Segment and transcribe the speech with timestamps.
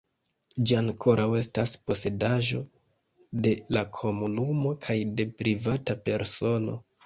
[0.69, 2.63] Ĝi ankoraŭ estas posedaĵo
[3.49, 6.85] de la komunumo kaj de privata persono.